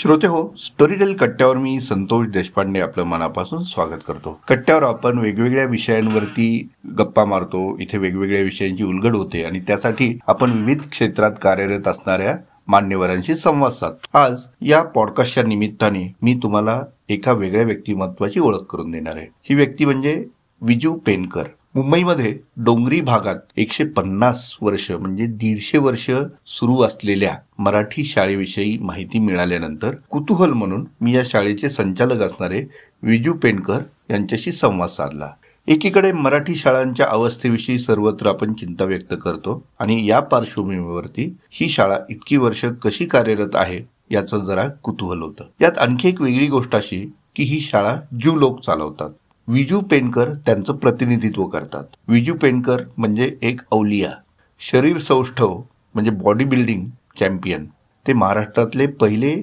[0.00, 4.40] श्रोते हो स्टोरीटेल कट्ट्यावर मी संतोष देशपांडे आपलं मनापासून स्वागत करतो.
[4.48, 10.80] कट्ट्यावर आपण वेगवेगळ्या विषयांवरती गप्पा मारतो इथे वेगवेगळ्या विषयांची उलगड होते आणि त्यासाठी आपण विविध
[10.90, 12.36] क्षेत्रात कार्यरत असणाऱ्या
[12.68, 19.16] मान्यवरांशी संवाद साध आज या पॉडकास्टच्या निमित्ताने मी तुम्हाला एका वेगळ्या व्यक्तिमत्वाची ओळख करून देणार
[19.16, 19.26] आहे.
[19.42, 20.24] ही व्यक्ती म्हणजे
[20.60, 21.44] विजू पेनकर.
[21.74, 26.10] मुंबईमध्ये डोंगरी भागात एकशे पन्नास वर्ष म्हणजे दीडशे वर्ष
[26.46, 32.64] सुरू असलेल्या मराठी शाळेविषयी माहिती मिळाल्यानंतर कुतूहल म्हणून मी या शाळेचे संचालक असणारे
[33.02, 33.78] विजू पेनकर
[34.10, 35.30] यांच्याशी संवाद साधला.
[35.68, 42.36] एकीकडे मराठी शाळांच्या अवस्थेविषयी सर्वत्र आपण चिंता व्यक्त करतो आणि या पार्श्वभूमीवरती ही शाळा इतकी
[42.36, 45.44] वर्ष कशी कार्यरत आहे याचं जरा कुतूहल होतं.
[45.60, 49.10] यात आणखी एक वेगळी गोष्ट अशी की ही शाळा ज्यू लोक चालवतात.
[49.52, 51.84] विजू पेनकर त्यांचं प्रतिनिधित्व करतात.
[52.08, 54.10] विजू पेनकर म्हणजे एक अवलिया
[54.58, 55.62] शरीर सौष्ठव
[55.94, 56.86] म्हणजे बॉडी बिल्डिंग
[57.20, 57.64] चॅम्पियन
[58.06, 59.34] ते महाराष्ट्रातले पहिले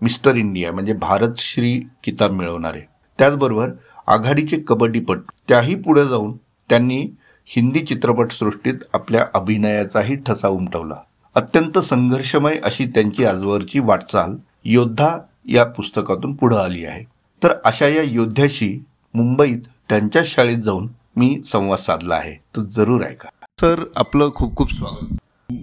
[0.00, 2.80] मिस्टर इंडिया म्हणजे भारत श्री किताब मिळवणारे.
[3.18, 3.70] त्याचबरोबर
[4.06, 6.36] आघाडीचे कबड्डीपट त्याही पुढे जाऊन
[6.68, 7.06] त्यांनी
[7.46, 10.96] हिंदी चित्रपटसृष्टीत आपल्या अभिनयाचाही ठसा उमटवला.
[11.34, 15.16] अत्यंत संघर्षमय अशी त्यांची आजवरची वाटचाल योद्धा
[15.48, 17.04] या पुस्तकातून पुढे आली आहे.
[17.42, 18.84] तर अशा या योद्ध्याशी
[19.16, 22.32] मुंबईत त्यांच्या शाळेत जाऊन मी संवाद साधला आहे.
[22.56, 23.28] तर जरूर ऐका.
[23.60, 25.16] सर आपलं खूप खूप स्वागत.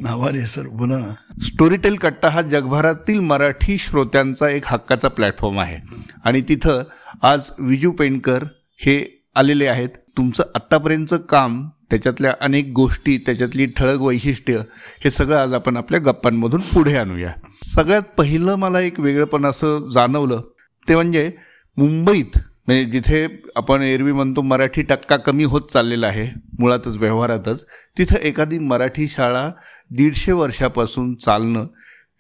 [0.08, 0.68] आहे सर.
[0.68, 1.14] बोला ना.
[1.42, 5.96] स्टोरीटेल कट्टा हा जगभरातील मराठी श्रोत्यांचा एक हक्काचा प्लॅटफॉर्म आहे.
[6.24, 6.84] आणि तिथं
[7.22, 8.44] आज विजू पेंडकर
[8.78, 9.90] हे आलेले आहेत.
[10.18, 14.58] तुमचं आत्तापर्यंतचं काम त्याच्यातल्या अनेक गोष्टी त्याच्यातली ठळक वैशिष्ट्य
[15.04, 17.34] हे सगळं आज आपण आपल्या गप्पांमधून पुढे आणूया.
[17.76, 20.42] सगळ्यात पहिलं मला एक वेगळंपण असं जाणवलं.
[20.90, 21.32] ते म्हणजे
[21.78, 23.26] मुंबईत म्हणजे जिथे
[23.56, 26.28] आपण एरवी म्हणतो मराठी टक्का कमी होत चाललेला आहे
[26.60, 27.66] मुळातच व्यवहारातच
[27.98, 29.50] तिथं एखादी मराठी शाळा
[29.92, 31.66] दीडशे वर्षापासून चालणं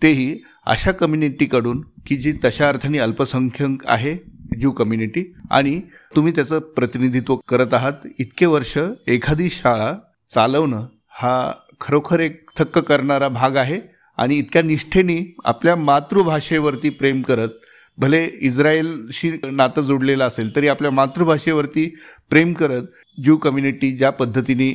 [0.01, 4.13] तेही अशा कम्युनिटीकडून की जी तशा अर्थाने अल्पसंख्यक आहे
[4.59, 5.79] ज्यू कम्युनिटी आणि
[6.15, 8.77] तुम्ही त्याचं प्रतिनिधित्व करत आहात इतके वर्ष
[9.07, 9.93] एखादी शाळा
[10.29, 10.85] चालवणं
[11.21, 11.51] हा
[11.81, 13.79] खरोखर एक थक्क करणारा भाग आहे
[14.17, 17.49] आणि इतक्या निष्ठेने आपल्या मातृभाषेवरती प्रेम करत
[17.97, 21.85] भले इस्रायलशी नातं जोडलेलं असेल तरी आपल्या मातृभाषेवरती
[22.29, 22.83] प्रेम करत
[23.23, 24.69] ज्यू कम्युनिटी ज्या पद्धतीने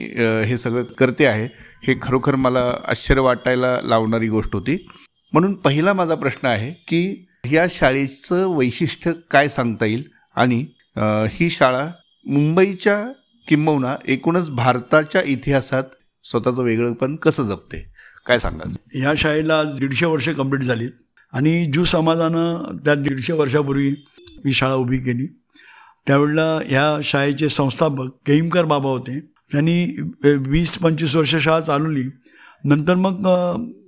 [0.47, 1.49] हे सगळं करते आहे
[1.87, 4.77] हे खरोखर मला आश्चर्य वाटायला लावणारी गोष्ट होती.
[5.33, 10.05] म्हणून पहिला माझा प्रश्न आहे की या शाळेचं वैशिष्ट्य काय सांगता येईल?
[10.37, 10.65] आणि
[11.31, 11.87] ही शाळा
[12.27, 13.05] मुंबईच्या
[13.49, 15.85] किंबहुना एकूणच भारताच्या इतिहासात
[16.25, 17.85] स्वतःचं वेगळंपण कसं जपते?
[18.27, 18.73] काय सांगाल?
[19.03, 20.87] या शाळेला दीडशे वर्ष कंप्लीट झाली.
[21.33, 23.89] आणि ज्यू समाजानं त्या दीडशे वर्षापूर्वी
[24.45, 25.27] ही शाळा उभी केली.
[26.07, 29.19] त्यावेळेला ह्या शाळेचे संस्थापक केईमकर बाबा होते.
[29.53, 29.85] त्यांनी
[30.49, 32.05] वीस पंचवीस वर्ष शाळा चालवली.
[32.65, 33.27] नंतर मग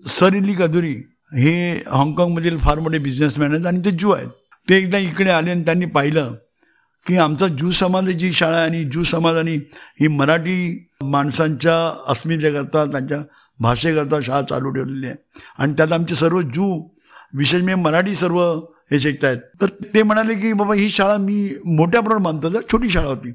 [0.09, 0.95] सर इली कदुरी
[1.35, 1.53] हे
[1.87, 4.29] हाँगकाँगमधील फार मोठे बिझनेसमॅन आहेत आणि ते ज्यू आहेत.
[4.69, 6.33] ते एकदा इकडे आले आणि त्यांनी पाहिलं
[7.07, 9.55] की आमचा ज्यू समाजाची शाळा आहे आणि ज्यू समाजाने
[10.01, 11.75] ही मराठी माणसांच्या
[12.13, 13.19] अस्मितेकरता त्यांच्या
[13.61, 15.17] भाषेकरता शाळा चालू ठेवलेली आहे.
[15.59, 16.81] आणि त्यात आमचे सर्व ज्यू
[17.33, 18.41] विशेष म्हणजे मराठी सर्व
[18.91, 19.39] हे शिकतायत.
[19.61, 23.33] तर ते म्हणाले की बाबा ही शाळा मी मोठ्या प्रमाणात बांधतो तर छोटी शाळा होती.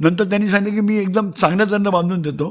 [0.00, 2.48] नंतर त्यांनी सांगितलं की मी एकदम चांगल्या त्यांना बांधून देतो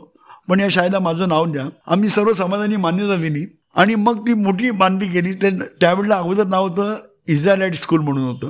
[0.49, 1.65] पण या शाळेला माझं नाव द्या.
[1.87, 5.49] आम्ही सर्व समाजाने मान्यता दिली आणि मग ती मोठी बांधली गेली ते
[5.81, 6.95] त्यावेळेला अगोदर नाव होतं
[7.27, 8.49] इझरायलाइट स्कूल म्हणून होतं.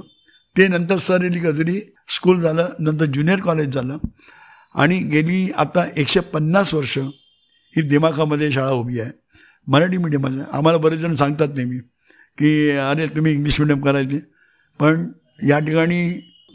[0.56, 3.98] ते नंतर सर एली कजरी स्कूल झालं नंतर ज्युनियर कॉलेज झालं
[4.76, 9.12] आणि गेली आता एकशे पन्नास वर्ष ही दिमाखामध्ये शाळा उभी आहे.
[9.68, 11.78] मराठी मीडियममध्ये आम्हाला बरेच जण सांगतात नेहमी
[12.38, 14.20] की अरे तुम्ही इंग्लिश मिडियम करायचे.
[14.80, 15.08] पण
[15.48, 16.02] या ठिकाणी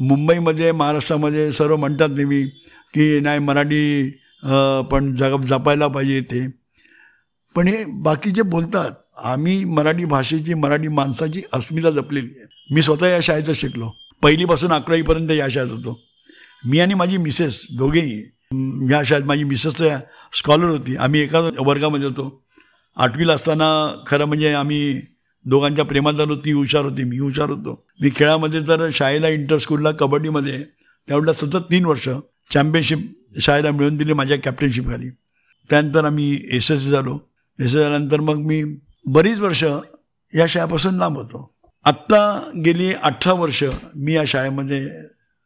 [0.00, 2.42] मुंबईमध्ये महाराष्ट्रामध्ये सर्व म्हणतात नेहमी
[2.94, 4.10] की नाही मराठी
[4.90, 6.46] पण जग जपायला पाहिजे ते
[7.56, 8.90] पण हे बाकीचे बोलतात
[9.24, 12.74] आम्ही मराठी भाषेची मराठी माणसाची अस्मिता जपलेली आहे.
[12.74, 13.90] मी स्वतः या शाळेतच शिकलो.
[14.22, 15.98] पहिलीपासून अकरावीपर्यंत या शाळेत होतो.
[16.64, 18.18] मी आणि माझी मिसेस दोघेही
[18.92, 19.96] या शाळेत माझी मिसेस तर
[20.38, 20.96] स्कॉलर होती.
[20.96, 22.42] आम्ही एका वर्गामध्ये होतो.
[22.96, 23.70] आठवीला असताना
[24.06, 25.00] खरं म्हणजे आम्ही
[25.44, 27.86] दोघांच्या प्रेमात झालो ती हुशार होती मी हुशार होतो.
[28.00, 30.62] मी खेळामध्ये तर शाळेला इंटर स्कूलला कबड्डीमध्ये.
[31.08, 32.08] त्यावेळेला सतत तीन वर्ष
[32.52, 33.10] चॅम्पियनशिप
[33.40, 35.10] शाळेला मिळवून दिली माझ्या कॅप्टनशिप खाली
[35.70, 37.18] त्यानंतर आम्ही एस एस झालो.
[37.60, 38.62] एस एस झाल्यानंतर मग मी
[39.06, 39.64] बरीच वर्ष
[40.34, 41.54] या शाळेपासून लांब होतो.
[41.84, 43.64] आत्ता गेली अठरा वर्ष
[43.96, 44.88] मी या शाळेमध्ये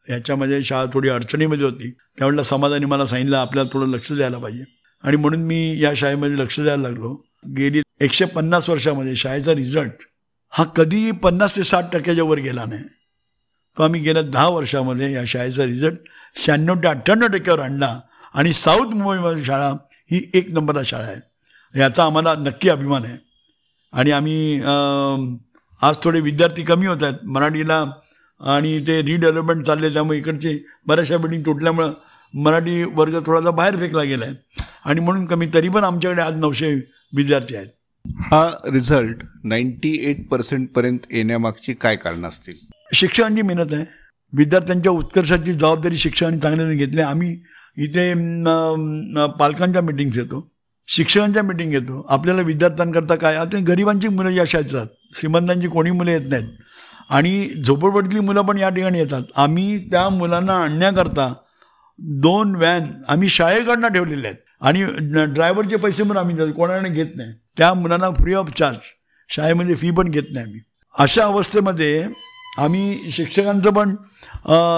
[0.09, 1.91] याच्यामध्ये शाळा थोडी अडचणीमध्ये होती.
[1.91, 4.63] त्यावेळेला समाजाने मला सांगितलं आपल्याला थोडं लक्ष द्यायला पाहिजे.
[5.03, 7.25] आणि म्हणून मी या शाळेमध्ये लक्ष द्यायला लागलो.
[7.57, 10.03] गेली एकशे पन्नास वर्षामध्ये शाळेचा रिझल्ट
[10.53, 12.83] हा कधीही पन्नास ते साठ टक्क्याच्या वर गेला नाही.
[13.77, 15.97] तो आम्ही गेल्या दहा वर्षामध्ये या शाळेचा रिझल्ट
[16.45, 17.99] शहाण्णव ते अठ्ठ्याण्णव टक्क्यावर आणला
[18.35, 19.69] आणि साऊथ मुंबईमध्ये शाळा
[20.11, 21.19] ही एक नंबरला शाळा आहे.
[21.73, 23.17] याचा आम्हाला नक्की अभिमान आहे.
[23.93, 24.61] आणि आम्ही
[25.79, 27.25] आज थोडे विद्यार्थी कमी होत आहेत.
[27.25, 27.83] मराठीला
[28.41, 30.57] आणि ते रिडेव्हलपमेंट चालले त्यामुळे इकडचे
[30.87, 31.93] बऱ्याचशा बिल्डिंग तुटल्यामुळं
[32.33, 36.73] मराठी वर्ग थोडासा बाहेर फेकला गेला आहे आणि म्हणून कमी तरी पण आमच्याकडे आज नऊशे
[37.13, 37.67] विद्यार्थी आहेत.
[38.13, 42.53] हा रिझल्ट नाईन्टी एट पर्सेंटपर्यंत येण्यामागची काय कारणं असतील?
[42.93, 43.85] शिक्षकांची मेहनत आहे
[44.33, 47.39] विद्यार्थ्यांच्या उत्कर्षाची जबाबदारी शिक्षकांनी चांगल्याने घेतली आम्ही
[47.77, 48.13] इथे
[49.39, 50.51] पालकांच्या मिटिंग्स येतो
[50.87, 52.05] शिक्षकांच्या मिटिंग घेतो.
[52.09, 53.35] आपल्याला विद्यार्थ्यांकरता काय?
[53.35, 56.47] आता गरिबांची मुलं या शाळेत श्रीमंतांची कोणी मुलं येत नाहीत.
[57.09, 59.21] आणि झोपडपट्टीतली मुलं पण या ठिकाणी येतात.
[59.37, 61.33] आम्ही त्या मुलांना आणण्याकरता
[61.99, 64.37] दोन व्हॅन आम्ही शाळेकडनं ठेवलेले आहेत.
[64.61, 64.83] आणि
[65.33, 67.31] ड्रायव्हरचे पैसे पण आम्ही देतो, कोणाने घेत नाही.
[67.57, 68.77] त्या मुलांना फ्री ऑफ चार्ज
[69.29, 70.59] शाळेमध्ये फी पण घेत नाही आम्ही.
[70.99, 72.03] अशा अवस्थेमध्ये
[72.57, 73.95] आम्ही शिक्षकांचं पण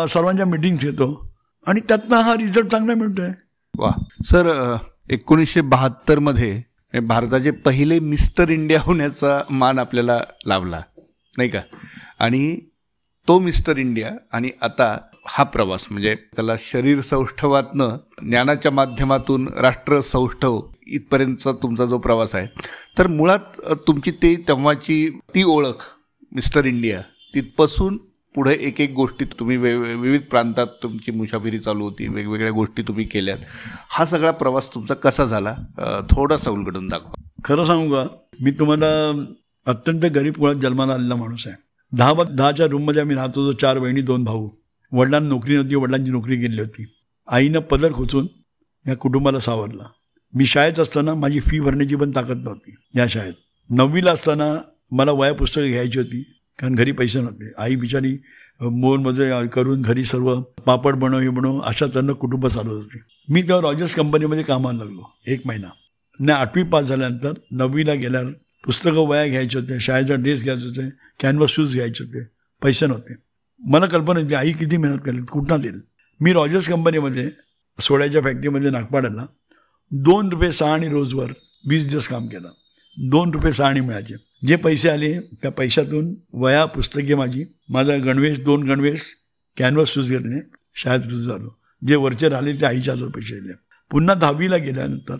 [0.09, 1.35] सर्वांच्या मिटिंग्स घेतो.
[1.67, 3.33] आणि त्यातनं हा रिझल्ट चांगला मिळतो आहे
[3.77, 3.91] वा.
[4.25, 4.75] सर
[5.09, 6.61] एकोणीसशे बहात्तरमध्ये
[7.03, 10.81] भारताचे पहिले मिस्टर इंडिया होण्याचा मान आपल्याला लाभला.
[11.37, 11.61] नाही का?
[12.19, 12.57] आणि
[13.27, 14.97] तो मिस्टर इंडिया आणि आता
[15.29, 22.47] हा प्रवास म्हणजे त्याला शरीर सौष्ठवातनं ज्ञानाच्या माध्यमातून राष्ट्र सौष्ठव इथपर्यंतचा तुमचा जो प्रवास आहे.
[22.97, 25.83] तर मुळात तुमची ते तेव्हाची ती ओळख
[26.31, 27.01] मिस्टर इंडिया
[27.35, 27.97] तिथपासून
[28.35, 33.05] पुढे एक एक गोष्टी तुम्ही वे विविध प्रांतात तुमची मुसाफिरी चालू होती वेगवेगळ्या गोष्टी तुम्ही
[33.05, 33.37] केल्यात.
[33.89, 35.55] हा सगळा प्रवास तुमचा कसा झाला?
[36.11, 37.21] थोडासा उलगडून दाखवा.
[37.45, 38.03] खरं सांगू का?
[38.41, 38.87] मी तुम्हाला
[39.67, 41.55] अत्यंत गरीब कुळात जन्माला आलेला माणूस आहे.
[41.91, 44.49] दहा दहाच्या रूममध्ये आम्ही राहतो चार बहिणी दोन भाऊ.
[44.91, 46.85] वडिलांना नोकरी नव्हती वडिलांची नोकरी गेली होती.
[47.27, 48.27] आईनं पदर खोचून
[48.85, 49.87] या कुटुंबाला सावरला.
[50.33, 53.33] मी शाळेत असताना माझी फी भरण्याची पण ताकद नव्हती या शाळेत.
[53.69, 54.53] नववीला असताना
[54.91, 56.21] मला वया पुस्तकं घ्यायची होती
[56.59, 57.51] कारण घरी पैसे नव्हते.
[57.57, 58.17] आई बिचारी
[58.61, 62.99] मोलमजुरी करून घरी सर्व पापड बनव हे बनव अशा त्यांना कुटुंब चालवत होते.
[63.29, 65.67] मी तेव्हा रॉजर्स कंपनीमध्ये कामाला लागलो एक महिना.
[66.19, 68.31] नाही आठवी पास झाल्यानंतर नववीला गेल्यावर
[68.65, 72.23] पुस्तकं वया घ्यायचे होते शाळेचा ड्रेस घ्यायचे होते कॅनव्हास शूज घ्यायचे होते
[72.61, 73.13] पैसे नव्हते.
[73.59, 75.81] मला कल्पना होती आई किती मेहनत करेल कुठं देईल
[76.21, 77.31] मी रॉजर्स कंपनीमध्ये
[77.81, 79.25] सोड्याच्या फॅक्टरीमध्ये नागपाड्याला
[79.91, 81.31] दोन रुपये सहा आणि रोजवर
[81.67, 82.49] वीस दिवस काम केलं.
[82.97, 84.13] दोन रुपये सहा आणि मिळायचे.
[84.47, 89.01] जे पैसे आले त्या पैशातून वया पुस्तके माझी माझा गणवेश दोन गणवेश
[89.57, 90.41] कॅनव्हास शूज घेतले
[90.75, 91.59] शाळेत रुज झालो.
[91.87, 93.53] जे वरचे राहिले ते आईच्या हातात पैसे दिले.
[93.91, 95.17] पुन्हा दहावीला गेल्यानंतर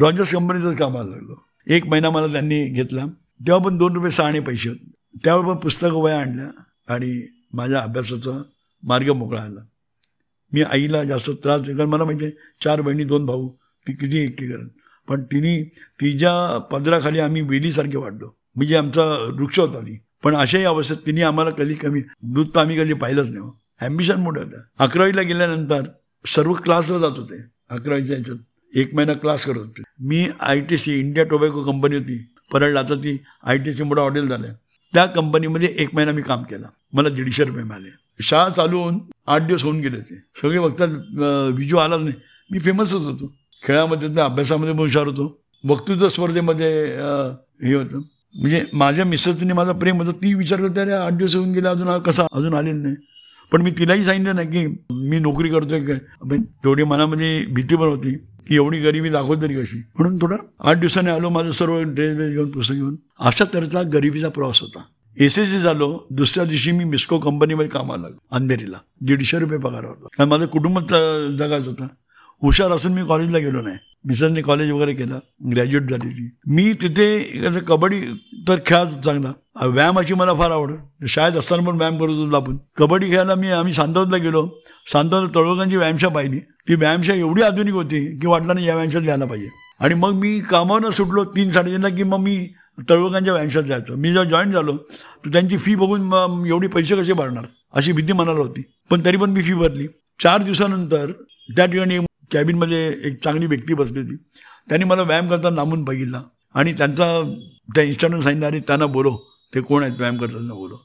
[0.00, 1.46] रॉजर्स कंपनीचं कामाला लागलो.
[1.66, 3.06] एक महिना मला त्यांनी घेतला.
[3.46, 4.90] तेव्हा पण दोन रुपये सहा आणि पैसे होते.
[5.24, 6.62] त्यावर पण पुस्तकं वया आणल्या
[6.94, 8.42] आणि माझ्या अभ्यासाचा
[8.82, 9.60] मार्ग मोकळा आला
[10.52, 12.32] मी आईला जास्त त्रास कारण मला माहिती आहे
[12.64, 13.48] चार बहिणी दोन भाऊ
[13.86, 14.68] ती किती एकटी करेल
[15.08, 15.62] पण तिने
[16.00, 18.36] तिच्या पदराखाली आम्ही वेलीसारखे वाढलो.
[18.56, 19.02] म्हणजे आमचा
[19.34, 19.98] वृक्ष होता ती.
[20.22, 23.60] पण अशाही अवस्थेत तिने आम्हाला कधी कमी दूध तर आम्ही कधी पाहिलंच नाही हो.
[23.80, 24.60] ॲम्बिशन मोठं होतं.
[24.78, 25.82] अकरावीला गेल्यानंतर
[26.24, 27.40] सर्व क्लासला जात होते.
[27.70, 29.82] अकरावीच्या ह्याच्यात एक महिना क्लास करत होते.
[30.00, 32.18] मी I T C India tobacco company होती.
[32.52, 34.52] परळला आता ती आय टी सी मोठं हॉटेल झालं
[34.96, 36.66] त्या कंपनीमध्ये एक महिना मी काम केलं.
[36.92, 37.88] मला दीडशे रुपये मिळाले.
[38.22, 40.88] शाळा चालू होऊन आठ दिवस होऊन गेले होते सगळे बघतात
[41.56, 42.14] विजू आलाच नाही.
[42.50, 43.32] मी फेमसच होतो.
[43.62, 45.26] खेळामध्ये तर अभ्यासामध्ये पण हुशार होतो.
[45.64, 46.70] वक्तृत्व स्पर्धेमध्ये
[47.66, 48.00] हे होतं.
[48.34, 50.12] म्हणजे माझ्या मिसेसने माझा प्रेम होतं.
[50.12, 52.26] ती विचार करते अरे आठ दिवस होऊन गेले अजून कसा?
[52.32, 52.94] अजून आलेला नाही.
[53.52, 56.38] पण मी तिलाही सांगितलं नाही की मी नोकरी करतोय काय.
[56.64, 58.12] थोडी मनामध्ये म्हणजे भीती पण होती
[58.48, 59.78] की एवढी गरिबी दाखवत तरी कशी?
[59.78, 62.96] म्हणून थोडं आठ दिवसाने आलो माझं सर्व ड्रेस ब्रेस घेऊन पुस्तक घेऊन.
[63.20, 64.82] अशा तऱ्हेचा गरिबीचा प्रवास होता.
[65.16, 68.78] एस एस सी झालो दुसऱ्या दिवशी मी मिस्को कंपनीमध्ये कामाला लागलो अंधेरीला.
[69.00, 70.08] दीडशे रुपये पगार होता.
[70.16, 71.86] कारण माझं कुटुंब जगायचं होतं.
[72.42, 73.76] हुशार असून मी कॉलेजला गेलो नाही.
[74.04, 75.18] मिसरने कॉलेज वगैरे केलं
[75.52, 78.00] ग्रॅज्युएट झाली ती मी तिथे कबड्डी
[78.48, 79.32] तर खेळाच चांगला.
[79.62, 80.72] व्यायामाची मला फार आवड
[81.08, 82.56] शाळेत असताना पण व्यायाम करत होतो आपण.
[82.76, 84.48] कबड्डी खेळायला मी आम्ही सांतवतला गेलो.
[84.92, 86.38] सांतवत तळवगांची व्यायामशा पाहिली.
[86.38, 89.48] ती व्यायामशा एवढी आधुनिक होती की वाटलं नाही या व्यायामशात घ्यायला पाहिजे.
[89.80, 92.48] आणि मग मी कामावरनं सुटलो तीन साडेतीनला की मग मी
[92.90, 93.96] तळवगांच्या व्यायामशात जायचो.
[93.96, 94.72] मी जेव्हा जॉईन झालो
[95.24, 97.44] तर त्यांची फी बघून मग एवढी पैसे कसे भरणार?
[97.74, 98.62] अशी भीती मनाला होती.
[98.90, 99.86] पण तरी पण मी फी भरली.
[100.22, 101.10] चार दिवसानंतर
[101.56, 101.98] त्या ठिकाणी
[102.32, 104.16] कॅबिनमध्ये एक चांगली व्यक्ती बसली होती.
[104.68, 106.22] त्यांनी मला व्यायाम करताना लांबून बघितला.
[106.54, 107.32] आणि त्यांचा
[107.74, 109.94] त्या इन्स्टंटनं सांगितलं आणि त्यांना बोलो ते कोण आहेत?
[109.96, 110.76] व्यायाम करतात बोलो.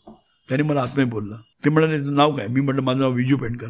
[0.49, 1.35] त्याने मला आत्मही बोलला.
[1.65, 2.47] ते म्हणाले "तुझं नाव काय?
[2.47, 3.67] मी म्हटलं माझं नाव विजू पेंडकर.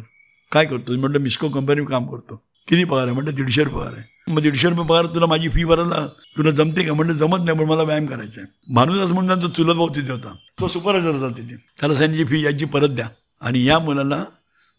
[0.52, 2.42] काय करतो म्हटलं मिस्को कंपनीवर काम करतो.
[2.68, 3.12] किती पगार आहे?
[3.12, 4.32] म्हटलं दीडशे रुपये पगार आहे.
[4.32, 6.94] मग दीडशे रुपये पगार तुला माझी फी भरायला तुला जमते का?
[6.94, 8.74] म्हणलं जमत नाही पण मला व्यायाम करायचा आहे.
[8.74, 10.34] भानुदास म्हणून त्यांचा चुलत भाऊ तिथे होता.
[10.60, 11.56] तो सुपरवायझर होता तिथे.
[11.56, 13.08] त्याला सांगितली फी याची परत द्या.
[13.40, 14.24] आणि या मुलाला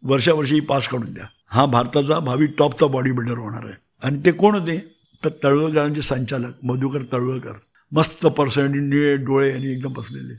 [0.04, 1.26] वर्षावर्षी पास काढून द्या.
[1.48, 3.74] हा भारताचा भावी टॉपचा बॉडी बिल्डर होणार आहे.
[4.04, 4.94] आणि ते कोण होते?
[5.26, 7.52] तर तळवळकरांचे संचालक मधुकर तळवळकर
[7.94, 10.34] मस्त पर्सनॅलिटी डोळे आणि एकदम बसलेले.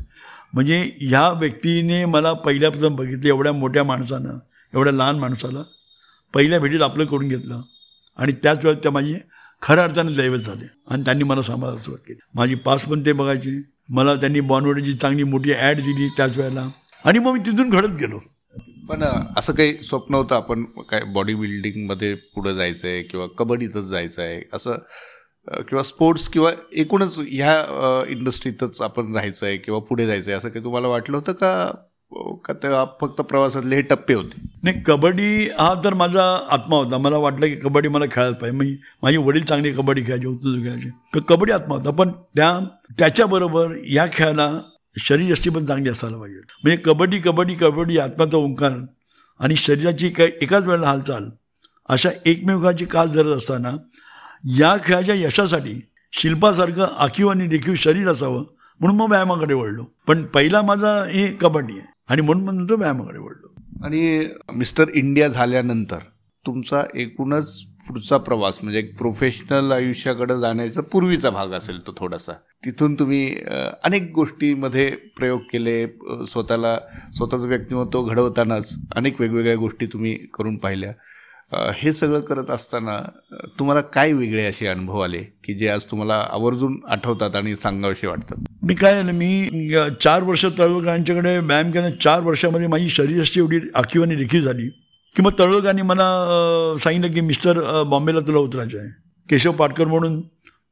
[0.52, 4.38] म्हणजे ह्या व्यक्तीने मला पहिल्यापासून बघितलं एवढ्या मोठ्या माणसानं
[4.74, 5.62] एवढ्या लहान माणसाला
[6.34, 7.62] पहिल्या भेटीत आपलं करून घेतलं.
[8.18, 9.14] आणि त्याच वेळेस त्या माझी
[9.62, 10.64] खऱ्या अर्थाने दैवत झाले.
[10.90, 12.18] आणि त्यांनी मला सांभाळायला सुरुवात केली.
[12.34, 13.62] माझी पास पण ते बघायचे.
[13.88, 16.68] मला त्यांनी बॉनवडीची चांगली मोठी ॲड दिली त्याच वेळेला.
[17.04, 18.18] आणि मग मी तिथून घडत गेलो.
[18.88, 19.02] पण
[19.36, 24.40] असं काही स्वप्न होतं आपण काय बॉडी बिल्डिंगमध्ये पुढे जायचं आहे किंवा कबड्डीतच जायचं आहे
[24.52, 24.76] असं
[25.48, 27.54] किंवा स्पोर्ट्स किंवा एकूणच ह्या
[28.08, 31.70] इंडस्ट्रीतच आपण राहायचं आहे किंवा पुढे जायचं आहे असं काही तुम्हाला वाटलं होतं का?
[32.44, 32.68] का ते
[33.00, 34.40] फक्त प्रवासातले हे टप्पे होते?
[34.62, 36.98] नाही कबड्डी हा तर माझा आत्मा होता.
[36.98, 38.56] मला वाटलं की कबड्डी मला खेळायला पाहिजे.
[38.56, 40.90] म्हणजे माझे वडील चांगले कबड्डी खेळायचे उत्तर खेळायचे.
[41.14, 41.90] तर कबड्डी आत्मा होता.
[41.90, 42.58] पण त्या
[42.98, 44.50] त्याच्याबरोबर या खेळाला
[44.96, 46.40] शरीरयष्टी पण चांगली असायला पाहिजे.
[46.62, 48.78] म्हणजे कबड्डी कबड्डी कबड्डी आत्माचा ओंकार
[49.40, 51.28] आणि शरीराची काही एकाच वेळेला हालचाल
[51.88, 53.70] अशा एकमेकाची कास धरत असताना
[54.46, 55.80] या खेळाच्या यशासाठी
[56.12, 58.44] शिल्पासारखं आखीव आणि देखीव शरीर असावं
[58.80, 59.84] म्हणून मग व्यायामाकडे वळलो.
[60.06, 61.92] पण पहिला माझा हे कबड्डी आहे.
[62.08, 63.54] आणि म्हणून म्हणून तो व्यायामाकडे वळलो.
[63.84, 65.98] आणि मिस्टर इंडिया झाल्यानंतर
[66.46, 72.32] तुमचा एकूणच पुढचा प्रवास म्हणजे एक प्रोफेशनल आयुष्याकडे जाण्याचा पूर्वीचा भाग असेल तो थोडासा.
[72.64, 73.34] तिथून तुम्ही
[73.84, 75.86] अनेक गोष्टीमध्ये प्रयोग केले
[76.26, 76.78] स्वतःला
[77.14, 80.92] स्वतःचं व्यक्तिमत्व घडवतानाच अनेक वेगवेगळ्या गोष्टी तुम्ही करून पाहिल्या.
[81.76, 82.98] हे सगळं करत असताना
[83.58, 88.36] तुम्हाला काय वेगळे असे अनुभव आले की जे आज तुम्हाला आवर्जून आठवतात आणि सांगावेसे वाटतात?
[88.62, 89.50] मी काय झालं मी
[90.02, 94.68] चार वर्ष तळवळकरांच्याकडे व्यायाम केल्या चार वर्षामध्ये माझी शरीराची एवढी आखीव आणि झाली
[95.16, 96.04] की मग तळवळकरांनी मला
[96.80, 98.88] सांगितलं की मिस्टर बॉम्बेला तुला उतरायचं आहे.
[99.30, 100.20] केशव पाटकर म्हणून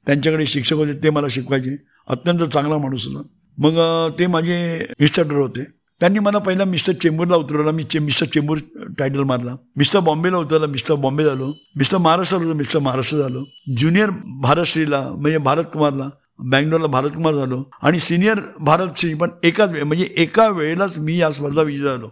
[0.07, 1.77] त्यांच्याकडे शिक्षक होते ते मला शिकवायचे.
[2.09, 3.23] अत्यंत चांगला माणूस होता.
[3.59, 3.79] मग
[4.19, 4.57] ते माझे
[5.01, 5.65] इन्स्ट्रक्टर होते.
[6.03, 7.71] त्यांनी मला पहिला मिस्टर चेंबूरला उतरवला.
[7.71, 8.59] मी चे मिस्टर चेंबूर
[8.99, 9.55] टायटल मारला.
[9.77, 11.47] मिस्टर बॉम्बेला उतरला मिस्टर बॉम्बे झालो.
[11.77, 13.45] मिस्टर महाराष्ट्राला होतो मिस्टर महाराष्ट्र झालो.
[13.79, 14.11] ज्युनियर
[14.43, 17.63] भारतश्रीला म्हणजे भारत कुमारला बँगलोरला भारतकुमार झालो.
[17.83, 22.09] आणि सिनियर भारतश्री पण एकाच वेळ म्हणजे एका वेळेलाच मी या स्पर्धा विजय झालो.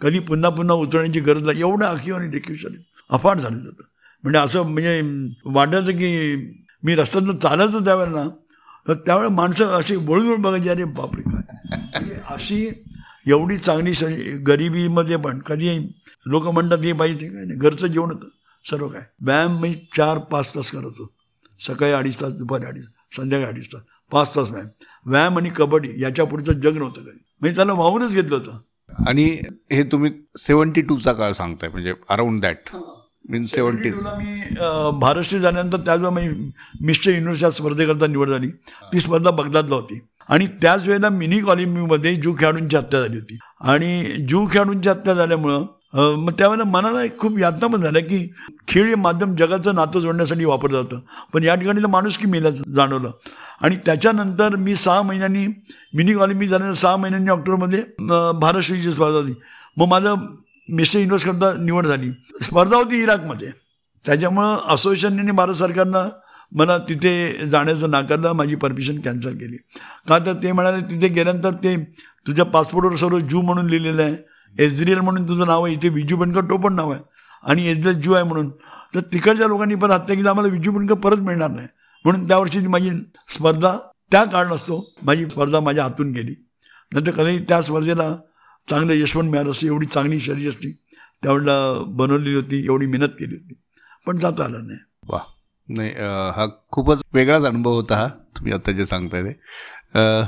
[0.00, 1.60] कधी पुन्हा पुन्हा उतरण्याची गरज नाही.
[1.60, 2.74] एवढं आखीव आणि डेक्युशन
[3.10, 3.82] अफाट झालेलं होतं.
[4.24, 5.00] म्हणजे असं म्हणजे
[5.46, 6.34] वाटायचं की
[6.82, 8.24] मी रस्त्यातनं चालायचं त्यावेळेला
[8.88, 11.42] तर त्यावेळेला माणसं अशी वळून बघायची अरे बापरे काय?
[11.70, 12.66] म्हणजे अशी
[13.26, 13.92] एवढी चांगली
[14.46, 15.78] गरिबीमध्ये पण कधी
[16.26, 18.28] लोक म्हणतात हे पाहिजे ते काय नाही घरचं जेवण होतं
[18.64, 19.02] सर्व काय.
[19.20, 21.10] व्यायाम मी चार पाच तास करायचो
[21.60, 22.84] सकाळी अडीच तास दुपारी अडीच
[23.16, 24.68] संध्याकाळी अडीच तास पाच तास व्यायाम.
[25.06, 27.18] व्यायाम आणि कबड्डी याच्या पुढचं जग नव्हतं कधी.
[27.40, 28.58] म्हणजे त्याला वाहूनच घेतलं होतं.
[29.06, 29.24] आणि
[29.72, 32.76] हे तुम्ही सेवन्टी टूचा काळ सांगताय म्हणजे अराउंड दॅट
[33.30, 34.40] मीन सेवन्टी मी
[35.00, 36.50] भारतश्री झाल्यानंतर त्याचवेळेला मी
[36.86, 38.48] मिस्टर युनिव्हर्सिटी स्पर्धेकरता निवड झाली.
[38.92, 39.98] ती स्पर्धा बगदादला होती.
[40.28, 43.38] आणि त्याच वेळेला मिनी कॉलिम्बीमध्ये जू खेळाडूंची हत्या झाली होती.
[43.62, 45.64] आणि जू खेळाडूंची हत्या झाल्यामुळं
[46.18, 48.18] मग त्यावेळेला मनाला एक खूप यातना पण झाल्या की
[48.68, 51.00] खेळ हे माध्यम जगाचं नातं जोडण्यासाठी वापरलं जातं.
[51.32, 53.10] पण या ठिकाणी माणूस की मेला जाणवलं.
[53.62, 55.46] आणि त्याच्यानंतर मी सहा महिन्यांनी
[55.94, 57.82] मिनी ऑलिम्पिक झाल्यानंतर सहा महिन्यांनी ऑक्टोबरमध्ये
[58.40, 59.34] भारत श्रीची स्पर्धा होती
[59.76, 60.14] मग माझं
[60.68, 62.10] मिस्टर युनिव्हर्स करता निवड झाली.
[62.42, 63.50] स्पर्धा होती इराकमध्ये.
[64.06, 66.08] त्याच्यामुळं असोसिएशनने भारत सरकारनं
[66.52, 69.56] मला तिथे जाण्याचं नाकारलं माझी परमिशन कॅन्सल केली.
[70.08, 71.84] का तर ते म्हणाले तिथे गेल्यानंतर ते
[72.26, 74.16] तुझ्या पासपोर्टवर सर्व जू म्हणून लिहिलेलं आहे.
[74.64, 75.74] एजरियल म्हणून तुझं नाव आहे.
[75.74, 77.02] इथे विजू बनकर तो पण नाव आहे.
[77.42, 78.50] आणि एजरियल जू आहे म्हणून.
[78.94, 80.28] तर तिकडच्या लोकांनी पण हत्या केली.
[80.28, 81.68] आम्हाला विजू बनकर परत मिळणार नाही.
[82.04, 82.90] म्हणून त्यावर्षी माझी
[83.28, 83.78] स्पर्धा
[84.10, 86.46] त्या कारणास्तव माझी स्पर्धा माझ्या हातून गेली.
[86.92, 88.16] नंतर कधी त्या स्पर्धेला
[88.70, 90.72] चांगलं यशवंत मिळालं असं एवढी चांगली शरीर असती.
[91.22, 92.64] त्यावेळेला बनवलेली होती.
[92.64, 93.54] एवढी मेहनत केली होती.
[94.06, 94.78] पण जाता आलं नाही.
[95.08, 95.18] वा.
[95.68, 95.90] नाही
[96.36, 99.32] हा खूपच वेगळाच अनुभव होता हा तुम्ही आता जे सांगताय ते.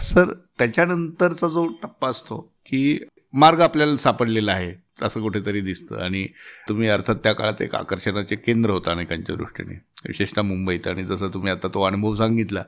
[0.05, 2.99] सर त्याच्यानंतरचा जो टप्पा असतो की
[3.35, 6.27] मार्ग आपल्याला सापडलेला आहे असं कुठेतरी दिसतं आणि
[6.69, 9.75] तुम्ही अर्थात त्या काळात एक आकर्षणाचे केंद्र होता अनेकांच्या दृष्टीने
[10.09, 10.87] विशेषतः मुंबईत.
[10.89, 12.63] आणि जसं तुम्ही आता तो अनुभव सांगितला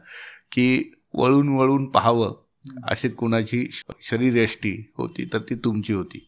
[0.52, 2.34] की वळून वळून पाहावं
[2.90, 3.66] अशी कुणाची
[4.10, 6.25] शरीरयष्टी होती तर ती तुमची होती.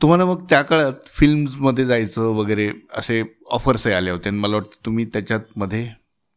[0.00, 3.22] तुम्हाला मग त्या काळात फिल्म्समध्ये जायचं वगैरे असे
[3.54, 5.88] ऑफर्सही आल्या होत्या आणि मला वाटतं तुम्ही त्याच्यातमध्ये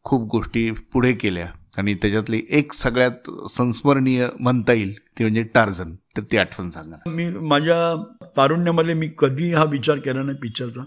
[0.04, 1.46] खूप गोष्टी पुढे केल्या.
[1.78, 7.28] आणि त्याच्यातली एक सगळ्यात संस्मरणीय म्हणता येईल ती म्हणजे टार्झन तर ती आठवण सांगा मी
[7.28, 8.04] माझ्या
[8.36, 10.84] तारुण्यामध्ये मी कधी हा विचार केला नाही पिक्चरचा.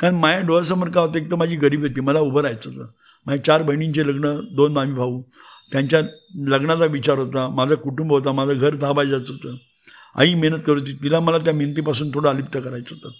[0.00, 2.86] कारण माझ्या डोळ्यासमोर का होतं एक तर माझी गरीब होती मला उभं राहायचं होतं.
[3.26, 5.22] माझ्या चार बहिणींचे लग्न दोन मामी भाऊ.
[5.72, 6.00] त्यांच्या
[6.48, 9.56] लग्नाचा विचार होता माझं कुटुंब होता माझं घर दाबायचं होतं.
[10.16, 13.10] आई मेहनत करत होती तिला मला त्या मेहनतीपासून थोडं अलिप्त करायचं होतं.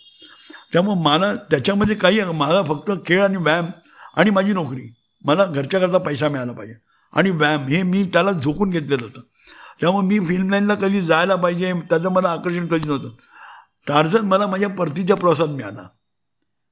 [0.73, 3.67] त्यामुळं मला त्याच्यामध्ये काही मला फक्त खेळ आणि व्यायाम
[4.17, 4.95] आणि माझी नोकरी.
[5.25, 6.75] मला घरच्याकरता पैसा मिळाला पाहिजे.
[7.13, 9.21] आणि व्यायाम हे मी त्याला झोकून घेतलेलं होतं.
[9.81, 13.09] त्यामुळे मी फिल्म लाईनला कधी जायला पाहिजे त्याचं मला आकर्षण कधीच नव्हतं.
[13.87, 15.89] टार्झन मला माझ्या परतीच्या प्रवासात मिळाला.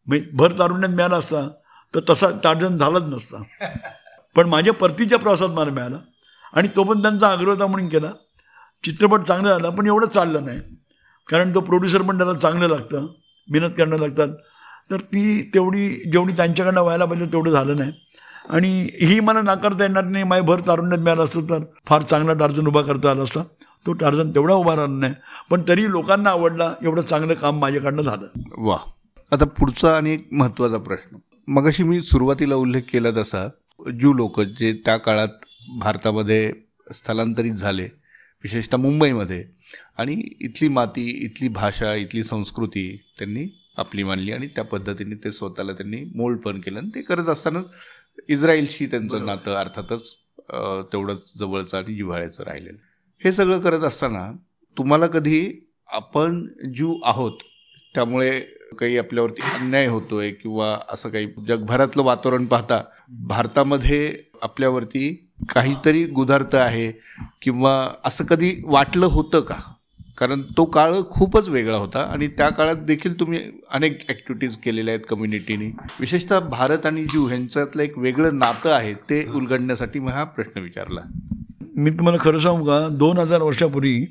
[0.06, 1.48] म्हणजे भर तारुण्यात मिळाला असता
[1.94, 3.42] तर तसा टार्झन झालाच नसता.
[4.36, 5.96] पण माझ्या परतीच्या प्रवासात मला मिळाला.
[6.52, 8.10] आणि तो पण त्यांचा आग्रह होता म्हणून केला.
[8.84, 10.60] चित्रपट चांगला झाला पण एवढं चाललं नाही.
[11.28, 13.06] कारण तो प्रोड्युसर पण त्याला चांगलं लागतं.
[13.50, 14.28] मेहनत करणं लागतात.
[14.90, 17.92] तर ती तेवढी जेवढी त्यांच्याकडनं व्हायला पाहिजे तेवढं झालं नाही.
[18.50, 20.24] आणि ही मला नाकारता येणार नाही.
[20.24, 23.40] माझ्या भर तारुण्यात मिळालं असतं तर फार चांगला टार्झन उभा करता आला असता.
[23.86, 25.14] तो टार्झन तेवढा उभा राहिला नाही.
[25.50, 28.26] पण तरी लोकांना आवडला एवढं चांगलं काम माझ्याकडनं झालं.
[28.58, 28.78] वा.
[29.32, 31.16] आता पुढचा आणि एक महत्त्वाचा प्रश्न.
[31.48, 35.28] मगाशी मी सुरुवातीला उल्लेख केला तसा ज्यू लोक जे त्या काळात
[35.78, 36.52] भारतामध्ये
[36.94, 37.88] स्थलांतरित झाले
[38.44, 39.44] विशेषतः मुंबईमध्ये.
[39.98, 42.84] आणि इथली माती इथली भाषा इथली संस्कृती
[43.18, 47.28] त्यांनी आपली मानली आणि त्या पद्धतीने ते स्वतःला त्यांनी मोल्ड पण केलं आणि ते करत
[47.28, 47.70] असतानाच
[48.28, 50.12] इस्रायलशी त्यांचं नातं अर्थातच
[50.92, 52.76] तेवढंच जवळचं आणि जिव्हाळ्याचं राहिलेलं.
[53.20, 54.30] हे सगळं करत असताना
[54.76, 55.40] तुम्हाला कधी
[55.88, 57.38] आपण ज्यू आहोत
[57.94, 58.40] त्यामुळे
[58.78, 66.90] काही आपल्यावरती अन्याय होतोय किंवा असं काही जगभरातलं वातावरण पाहता भारतामध्ये आपल्यावरती काहीतरी गुदार्थ आहे
[67.42, 67.72] किंवा
[68.04, 69.54] असं कधी वाटलं होतं का?
[70.18, 73.38] कारण तो काळ खूपच वेगळा होता आणि त्या काळात देखील तुम्ही
[73.70, 75.66] अनेक ॲक्टिव्हिटीज केलेल्या आहेत कम्युनिटीने
[76.00, 81.00] विशेषतः भारत आणि ज्यू ह्यांच्यातलं एक वेगळं नातं आहे ते उलगडण्यासाठी मी हा प्रश्न विचारला.
[81.76, 82.88] मी तुम्हाला खरं सांगू का?
[82.88, 84.06] दोन हजार वर्षापूर्वी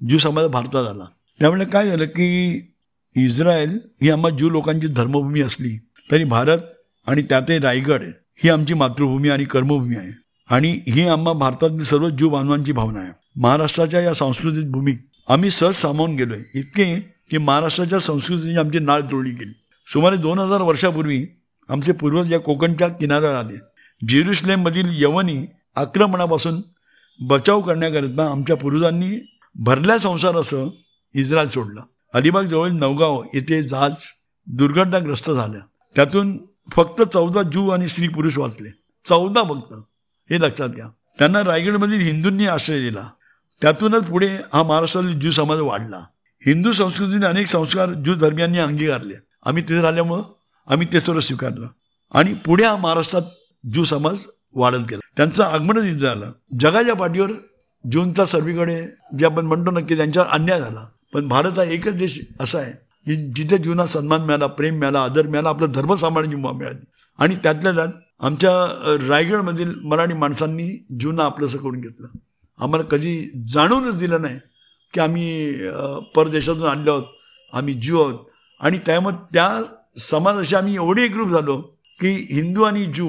[0.00, 1.04] ज्यू समाज भारतात आला.
[1.40, 2.70] त्यामुळे काय झालं की
[3.16, 5.76] इस्रायल ही आम्हा ज्यू लोकांची धर्मभूमी असली
[6.10, 6.58] तरी भारत
[7.06, 8.02] आणि त्यातही रायगड
[8.44, 10.26] ही आमची मातृभूमी आणि कर्मभूमी आहे.
[10.54, 13.12] आणि ही आम्हा भारतातील सर्व जीव बांधवांची भावना आहे.
[13.36, 14.96] महाराष्ट्राच्या या सांस्कृतिक भूमीत
[15.28, 16.38] आम्ही सहज सामावून गेलोय.
[16.54, 19.52] इतके की महाराष्ट्राच्या संस्कृतीची आमची नाळ जोडली गेली.
[19.92, 21.26] सुमारे दोन हजार वर्षापूर्वी
[21.68, 23.58] आमचे पूर्वज या कोकणच्या किनाऱ्यावर आले.
[24.08, 26.62] जेरुसलेममधील यवनी आक्रमणापासून
[27.20, 30.66] बचाव करण्याकरिता आमच्या पूर्वजांनी भरल्या संसारासह
[31.14, 31.80] इस्रायल सोडला.
[32.14, 33.92] अलिबाग जवळ नवगाव येथे जहाज
[34.46, 35.60] दुर्घटनाग्रस्त झाल्या.
[35.94, 36.38] त्यातून
[36.72, 38.68] फक्त चौदा जू आणि स्त्री पुरुष वाचले.
[39.08, 39.74] चौदा फक्त.
[40.32, 40.86] हे लक्षात घ्या.
[41.18, 43.10] त्यांना रायगडमधील हिंदूंनी आश्रय दिला.
[43.62, 45.98] त्यातूनच पुढे हा महाराष्ट्रातील ज्यू समाज वाढला.
[46.46, 49.14] हिंदू संस्कृतीने अनेक संस्कार ज्यू धर्मियांनी अंगीकारले.
[49.46, 50.22] आम्ही तिथे राहिल्यामुळं
[50.66, 51.66] आम्ही ते सर्व स्वीकारलं.
[52.12, 53.22] आणि पुढे हा महाराष्ट्रात
[53.72, 55.08] ज्यू समाज वाढत गेला.
[55.16, 56.32] त्यांचं आगमनच इथं झालं.
[56.60, 57.30] जगाच्या पाठीवर
[57.92, 58.86] जूनचा सर्वीकडे
[59.18, 60.88] जे आपण म्हणतो ना की त्यांच्यावर अन्याय झाला.
[61.12, 62.85] पण भारत हा एकच देश असा आहे.
[63.06, 66.84] जिथे जीवनात सन्मान मिळाला प्रेम मिळाला आदर मिळाला आपला धर्म सांभाळण्याची मुभा मिळाली.
[67.18, 67.88] आणि त्यातल्या त्यात
[68.20, 68.50] आमच्या
[69.08, 70.68] रायगडमधील मराठी माणसांनी
[71.00, 72.06] जीवना आपलंसं करून घेतलं.
[72.58, 73.18] आम्हाला कधी
[73.52, 74.38] जाणूनच दिलं नाही
[74.94, 75.52] की आम्ही
[76.14, 77.04] परदेशातून आणलो आहोत
[77.52, 78.18] आम्ही ज्यू आहोत.
[78.60, 79.48] आणि त्यामुळे त्या
[80.00, 81.56] समाजाशी आम्ही एवढे एकरूप झालो
[82.00, 83.08] की हिंदू आणि ज्यू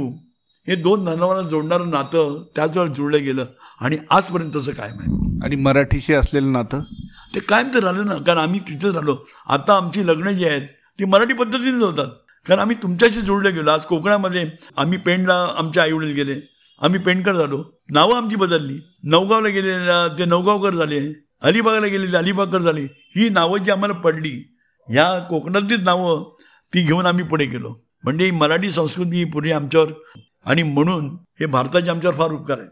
[0.67, 3.45] हे दोन धर्माला जोडणारं नातं त्याच वेळेला जुळलं गेलं.
[3.81, 6.81] आणि आजपर्यंत तसं कायम आहे आणि मराठीशी असलेलं नातं?
[7.35, 9.17] ते कायम तर राहिलं ना कारण आम्ही तिथेच राहिलो.
[9.47, 10.67] आता आमची लग्न जी आहेत
[10.99, 12.07] ती मराठी पद्धतीनेच होतात.
[12.45, 13.71] कारण आम्ही तुमच्याशी जोडले गेलो.
[13.71, 16.35] आज कोकणामध्ये आम्ही पेंडला आमच्या आईवडील गेले.
[16.81, 17.63] आम्ही पेंडकर झालो.
[17.89, 18.79] नावं आमची बदलली.
[19.03, 21.23] नवगावला गेलेल्या ते नवगावकर झाले.
[21.41, 22.81] अलिबागला गेलेले अलिबागकर झाले.
[23.15, 24.53] ही नावं जी आम्हाला पडली
[24.89, 26.23] ह्या कोकणातलीच नावं
[26.73, 27.75] ती घेऊन आम्ही पुढे गेलो.
[28.03, 29.91] म्हणजे ही मराठी संस्कृती पुढे आमच्यावर
[30.45, 32.69] आणि म्हणून हे भारताचे आमच्यावर फार उपकार आहेत.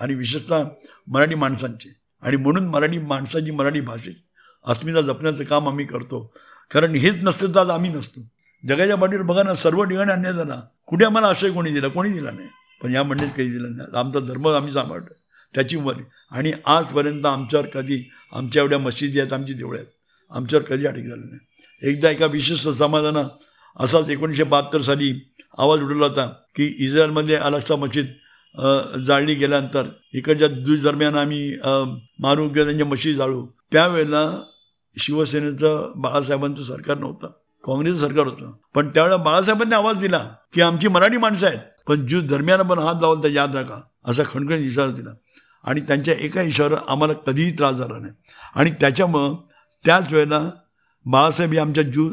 [0.00, 0.64] आणि विशेषतः
[1.06, 2.01] मराठी माणसांचे.
[2.22, 4.14] आणि म्हणून मराठी माणसाची मराठी भाषेत
[4.66, 6.34] अस्मिता जपण्याचं काम आम्ही करतो.
[6.70, 8.20] कारण हेच नसते तर आज आम्ही नसतो.
[8.68, 10.60] जगाच्या पाठीवर बघा ना सर्व ठिकाणी अन्याय झाला.
[10.86, 11.88] कुठे आम्हाला आशय कोणी दिला?
[11.88, 12.48] कोणी दिला नाही.
[12.82, 13.96] पण या मंडळीत काही दिलं नाही.
[13.96, 15.14] आमचा धर्म आम्ही सांभाळतो
[15.54, 15.94] त्याची वर
[16.30, 19.92] आणि आजपर्यंत आमच्यावर कधी आमच्या एवढ्या मशिदी आहेत आमची देवळ्या आहेत.
[20.30, 21.38] आमच्यावर कधी अटक झाली नाही.
[21.90, 23.24] एकदा एका विशिष्ट समाजानं
[23.76, 28.06] असाच एकोणीसशे बहात्तर साली आवाज उडवला होता की इस्रायलमध्ये अलाक्सा मशीद
[29.06, 31.54] जाळली गेल्यानंतर इकडच्या द्विज दरम्यान आम्ही
[32.20, 33.44] मारू किंवा त्यांच्या मशी जाळू.
[33.72, 34.24] त्यावेळेला
[34.96, 37.30] शिवसेनेचं बाळासाहेबांचं सरकार नव्हतं.
[37.64, 38.52] काँग्रेसचं सरकार होतं.
[38.74, 40.18] पण त्यावेळेला बाळासाहेबांनी आवाज दिला
[40.54, 44.22] की आमची मराठी माणसं आहेत पण ज्यू धर्मियानं पण हात लावून तर याद राखा असा
[44.26, 45.10] खणखणीत इशारा दिला.
[45.64, 48.12] आणि त्यांच्या एका इशारा आम्हाला कधीही त्रास झाला नाही.
[48.54, 49.34] आणि त्याच्यामुळं
[49.84, 50.48] त्याच वेळेला
[51.06, 52.08] बाळासाहेब हे आमच्या ज्यू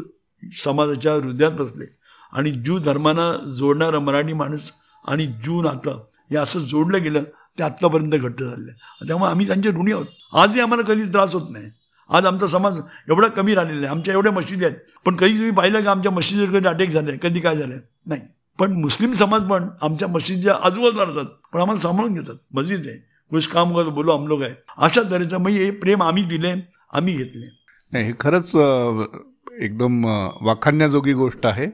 [0.64, 1.86] समाजाच्या हृदयात बसले.
[2.34, 4.72] आणि ज्यू धर्मानं जोडणारं मराठी माणूस
[5.08, 7.24] आणि ज्यू नातं हे असं जोडलं गेलं
[7.58, 9.08] ते आत्तापर्यंत घट्ट झालेलं आहे.
[9.08, 10.06] त्यामुळे आम्ही त्यांचे ऋणी आहोत.
[10.34, 11.70] आजही आम्हाला कधीच त्रास होत नाही.
[12.10, 13.88] आज आमचा समाज एवढा कमी राहिलेला आहे.
[13.88, 14.78] आमच्या एवढ्या मशिदी आहेत.
[15.06, 17.76] पण कधी तुम्ही पाहिलं का आमच्या मशिदीवर कधी अटॅक झाले कधी काय झालं
[18.08, 18.22] नाही.
[18.60, 21.26] पण मुस्लिम समाज पण आमच्या मशिदीच्या आजूबाजूला राहतात.
[21.54, 22.36] पण आम्हाला सांभाळून घेतात.
[22.54, 22.98] मस्जिद आहे.
[23.32, 24.54] कुछ काम करतो बोलो हम लोक आहे.
[24.78, 26.54] अशा तऱ्हेचं म्हणजे हे प्रेम आम्ही दिले
[26.94, 27.46] आम्ही घेतले
[27.94, 31.66] नाही हे खरंच एकदम वाखाण्याजोगी वाखाणण्याजोगी गोष्ट आहे.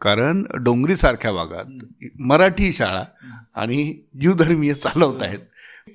[0.00, 1.64] कारण डोंगरीसारख्या भागात
[2.18, 3.02] मराठी शाळा
[3.54, 5.38] आणि ज्यू धर्मीय चालवत आहेत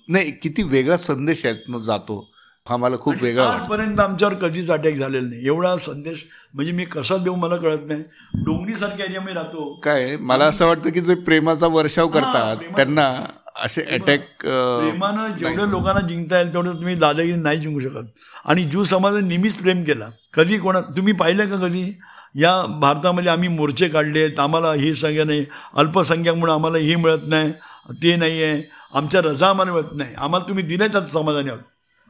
[0.10, 2.34] नाही किती वेगळा संदेश यातनं जातो.
[2.70, 3.48] हा मला खूप वेगळा.
[3.50, 5.46] आजपर्यंत आमच्यावर कधीच अटॅक झालेला नाही.
[5.46, 8.04] एवढा संदेश म्हणजे मी कसा देऊ मला कळत नाही.
[8.44, 9.80] डोंगरीसारख्या एरियामध्ये राहतो.
[9.84, 16.08] काय मला असं वाटतं की जे प्रेमाचा वर्षाव करतात त्यांना असे अटॅक प्रेमानं जेवढं लोकांना
[16.08, 18.06] जिंकता येईल तेवढं तुम्ही दादागिरी नाही जिंकू शकत.
[18.46, 20.10] आणि ज्यू समाजाने नेहमीच प्रेम केला.
[20.34, 22.00] कधी कोणा तुम्ही पाहिलं का कधी?
[22.36, 24.40] या भारतामध्ये आम्ही मोर्चे काढले आहेत.
[24.40, 25.46] आम्हाला हे सगळं नाही.
[25.76, 27.52] अल्पसंख्याक म्हणून आम्हाला हे मिळत नाही.
[28.04, 28.64] ते नाही आहे.
[28.94, 30.16] आमच्या रजा आम्हाला मिळत नाही.
[30.18, 31.60] आम्हाला तुम्ही दिले त्यात समाधानी आहोत.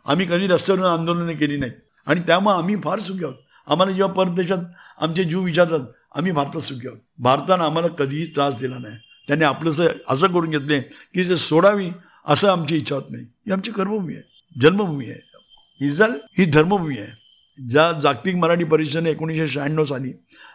[0.06, 1.74] आम्ही कधी रस्त्यावरून आंदोलनं केली नाहीत
[2.06, 3.36] आणि त्यामुळे आम्ही फार सुखी आहोत.
[3.68, 4.58] आम्हाला जेव्हा परदेशात
[5.02, 5.80] आमचे जीव विचारतात
[6.16, 7.00] आम्ही भारतात सुखी आहोत.
[7.18, 8.96] भारतानं आम्हाला कधीही त्रास दिला नाही.
[9.28, 11.90] त्याने आपलंसं असं करून घेतले की ते सोडावी
[12.28, 13.24] असं आमची इच्छा होत नाही.
[13.24, 14.52] ही आमची कर्मभूमी आहे.
[14.62, 15.34] जन्मभूमी आहे.
[15.86, 17.23] इस्रायल ही धर्मभूमी आहे.
[17.58, 20.12] ज्या जागतिक मराठी परिषदेने एकोणीसशे शहाण्णव साली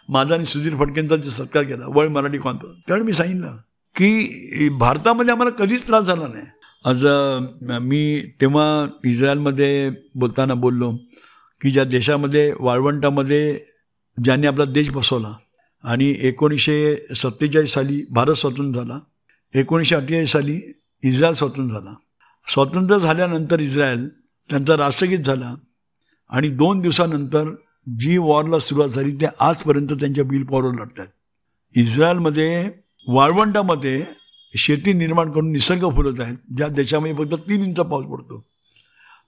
[0.09, 3.57] माझा आणि सुधीर फडकेंचा जे सत्कार केला वर्ल्ड मराठी कॉन्फरन्स त्यावेळी मी सांगितलं
[3.97, 6.47] की भारतामध्ये आम्हाला कधीच त्रास झाला नाही.
[6.85, 7.05] आज
[7.83, 10.91] मी तेव्हा इस्रायलमध्ये बोलताना बोललो
[11.61, 13.59] की ज्या देशामध्ये वाळवंटामध्ये
[14.17, 15.33] ज्यांनी आपला देश बसवला
[15.85, 18.99] आणि एकोणीसशे सत्तेचाळीस साली भारत स्वतंत्र झाला
[19.55, 20.61] एकोणीसशे अठ्ठेचाळीस साली
[21.03, 21.95] इस्रायल स्वतंत्र झाला.
[22.47, 24.09] स्वातंत्र्य झाल्यानंतर इस्रायल
[24.51, 25.55] त्यांचा राष्ट्रगीत झाला.
[26.31, 27.51] आणि दोन दिवसानंतर
[27.99, 31.07] जी वॉरला सुरुवात झाली ते आजपर्यंत त्यांच्या बिल पॉवरवर लढतात
[31.75, 32.71] इस्रायलमध्ये
[33.09, 34.03] वाळवंटामध्ये
[34.55, 38.41] शेती निर्माण करून निसर्ग फुलत आहेत ज्या देशामध्ये फक्त तीन इंचा पाऊस पडतो.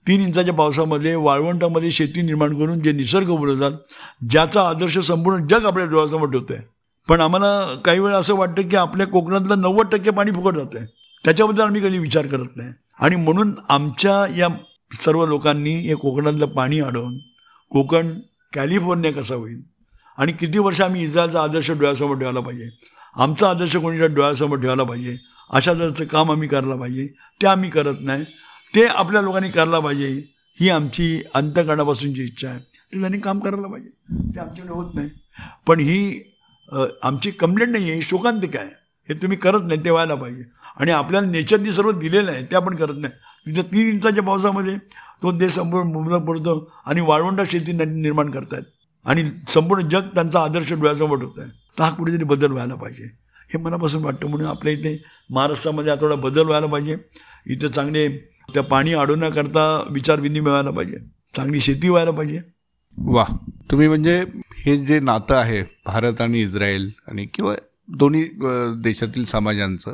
[0.06, 3.72] तीन इंचाच्या पावसामध्ये वाळवंटामध्ये शेती निर्माण करून जे निसर्ग फुलतात
[4.30, 6.62] ज्याचा आदर्श संपूर्ण जग आपल्या डोळ्यासमोर ठेवतं आहे
[7.08, 10.86] पण आम्हाला काही वेळा असं वाटतं की आपल्या कोकणातलं नव्वद टक्के पाणी फुकट जातं आहे
[11.24, 12.72] त्याच्याबद्दल आम्ही कधी विचार करत नाही.
[12.98, 14.48] आणि म्हणून आमच्या या
[14.90, 17.18] सर्व लोकांनी हे कोकणातलं पाणी अडवून
[17.72, 18.12] कोकण
[18.52, 19.60] कॅलिफोर्निया कसा होईल?
[20.18, 22.68] आणि किती वर्ष आम्ही इस्रायलचा आदर्श डोळ्यासमोर ठेवायला पाहिजे?
[23.16, 25.16] आमचा आदर्श कोणीच्या डोळ्यासमोर ठेवायला पाहिजे?
[25.50, 27.06] अशा तऱ्हेचं काम आम्ही करायला पाहिजे?
[27.40, 28.24] ते आम्ही करत नाही.
[28.74, 30.08] ते आपल्या लोकांनी करायला पाहिजे
[30.58, 32.58] ही आमची अंतकरणापासूनची इच्छा आहे.
[32.58, 33.88] ते त्यांनी काम करायला पाहिजे.
[34.34, 35.08] ते आमच्याकडे होत नाही.
[35.66, 36.22] पण ही
[37.02, 38.70] आमची कंप्लेंट नाही आहे ही शोकांतिका आहे.
[39.08, 40.44] हे तुम्ही करत नाही ते व्हायला पाहिजे.
[40.76, 43.12] आणि आपल्याला नेचरनी सर्व दिलेलं आहे ते आपण करत नाही.
[43.46, 44.76] तिथं तीन इंचाच्या पावसामध्ये
[45.22, 48.62] तो देश संपूर्ण मुबलक पडतो आणि वाळवंटा शेती न- निर्माण करतायत.
[49.04, 51.48] आणि संपूर्ण जग त्यांचा आदर्श डोळ्यासमोर ठेवत आहे
[51.78, 53.04] तर हा कुठेतरी बदल व्हायला पाहिजे.
[53.54, 54.26] हे मनापासून वाटतं.
[54.26, 56.96] म्हणून आपल्या इथे महाराष्ट्रामध्ये हा थोडा बदल व्हायला पाहिजे.
[57.46, 58.08] इथं चांगले
[58.54, 60.96] त्या पाणी अडवण्याकरता विचारविनिमय व्हायला पाहिजे.
[61.36, 62.40] चांगली शेती व्हायला पाहिजे.
[62.98, 63.24] वा
[63.70, 64.24] तुम्ही म्हणजे
[64.56, 67.54] हे जे नातं आहे भारत आणि इस्रायल आणि किंवा
[67.88, 68.24] दोन्ही
[68.76, 69.90] देशातील समाजांचं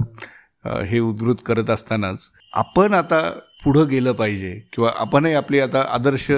[0.83, 3.31] हे उद्धृत करत असतानाच आपण आता
[3.65, 6.31] पुढं गेलं पाहिजे किंवा आपणही आपली आता आदर्श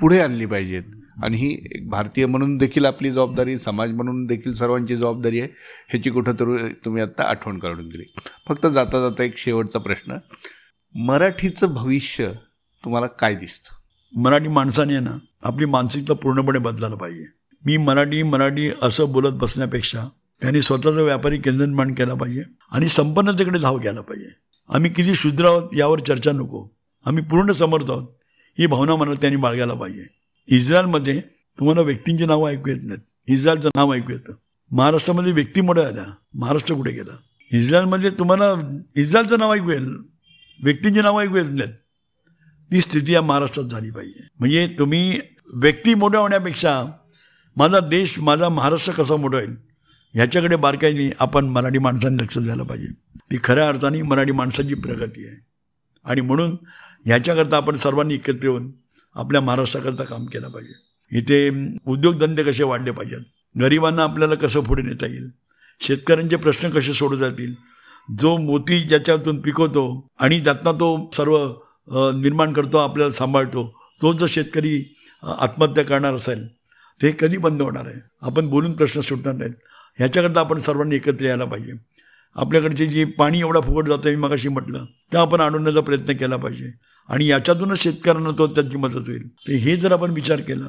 [0.00, 0.82] पुढे आणली पाहिजेत.
[1.22, 5.48] आणि ही एक भारतीय म्हणून देखील आपली जबाबदारी समाज म्हणून देखील सर्वांची जबाबदारी आहे
[5.88, 8.04] ह्याची कुठंतरी तुम्ही आत्ता आठवण काढून दिली.
[8.48, 10.16] फक्त जाता जाता एक शेवटचा प्रश्न.
[10.94, 12.32] मराठीचं भविष्य
[12.84, 13.74] तुम्हाला काय दिसतं?
[14.20, 17.24] मराठी माणसाने ना आपली मानसिकता पूर्णपणे बदलायला पाहिजे.
[17.66, 20.08] मी मराठी मराठी असं बोलत बसण्यापेक्षा
[20.40, 22.42] त्यांनी स्वतःचं व्यापारी केंद्र निर्माण केला पाहिजे
[22.72, 24.47] आणि संपन्नतेकडे धाव घ्यायला पाहिजे.
[24.74, 26.66] आम्ही किती शुद्र आहोत यावर चर्चा नको.
[27.06, 28.08] आम्ही पूर्ण समर्थ आहोत.
[28.58, 30.04] ही भावना मनात त्यांनी बाळगायला पाहिजे.
[30.48, 31.20] इस्रायलमध्ये
[31.58, 33.00] तुम्हाला व्यक्तींची नावं ऐकू येत नाहीत.
[33.28, 34.32] इस्रायलचं नाव ऐकू येतं.
[34.70, 36.04] महाराष्ट्रामध्ये व्यक्ती मोठ्या आल्या
[36.34, 37.16] महाराष्ट्र कुठे गेला?
[37.52, 39.88] इस्रायलमध्ये तुम्हाला इस्रायलचं नाव ऐकू येईल
[40.62, 41.72] व्यक्तींची नावं ऐकू येत नाहीत.
[42.72, 44.26] ती स्थिती या महाराष्ट्रात झाली पाहिजे.
[44.38, 45.20] म्हणजे तुम्ही
[45.54, 46.84] व्यक्ती मोठ्या होण्यापेक्षा
[47.56, 49.67] माझा देश माझा महाराष्ट्र कसा मोठा होईल?
[50.14, 52.92] ह्याच्याकडे बारकाईने आपण मराठी माणसांनी लक्ष द्यायला पाहिजे.
[53.30, 55.36] ती खऱ्या अर्थाने मराठी माणसाची प्रगती आहे.
[56.06, 56.56] आणि म्हणून
[57.06, 58.70] ह्याच्याकरता आपण सर्वांनी एकत्र येऊन
[59.16, 60.72] आपल्या महाराष्ट्राकरता काम केलं पाहिजे.
[61.10, 61.48] इथे
[61.86, 63.20] उद्योगधंदे कसे वाढले पाहिजेत?
[63.54, 65.28] गरिबांना आपल्याला कसं पुढे नेता येईल?
[65.80, 67.54] शेतकऱ्यांचे प्रश्न कसे सोडवता येतील
[68.08, 69.84] जो मोती ज्याच्यातून पिकवतो
[70.18, 71.36] आणि त्यातनं तो सर्व
[72.16, 73.64] निर्माण करतो आपल्याला सांभाळतो
[74.00, 74.82] तो जर शेतकरी
[75.22, 76.46] आत्महत्या करणार असेल
[77.00, 78.00] ते कधी बंद होणार आहे?
[78.22, 79.54] आपण बोलून प्रश्न सुटणार नाहीत.
[79.98, 81.72] ह्याच्याकरता आपण सर्वांनी एकत्र यायला पाहिजे.
[82.36, 86.72] आपल्याकडचे जे पाणी एवढा फुकट जातं मी मगाशी म्हटलं त्या आपण आणण्याचा प्रयत्न केला पाहिजे.
[87.08, 89.28] आणि याच्यातूनच शेतकऱ्यांना तो त्याची मदत होईल.
[89.28, 90.66] तर हे जर आपण विचार केला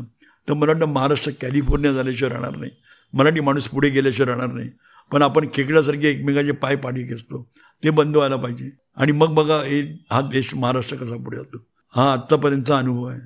[0.49, 2.71] तर मला वाटतं महाराष्ट्र कॅलिफोर्निया झाल्याशिवाय राहणार नाही.
[3.13, 4.69] मराठी माणूस पुढे गेल्याशिवाय राहणार नाही.
[5.11, 7.49] पण आपण खेकड्यासारखे एकमेकाचे पाय पाणी घेतो.
[7.83, 8.71] ते बंद व्हायला पाहिजे.
[8.97, 11.57] आणि मग बघा हे हा देश महाराष्ट्र कसा पुढे जातो.
[11.95, 13.19] हा आत्तापर्यंतचा अनुभव आहे.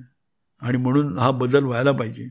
[0.60, 2.28] आणि म्हणून हा बदल व्हायला पाहिजे.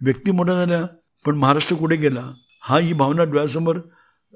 [0.00, 0.86] व्यक्ती मोठ्या झाल्या
[1.26, 2.32] पण महाराष्ट्र कुठे गेला?
[2.64, 3.78] हा ही भावना डोळ्यासमोर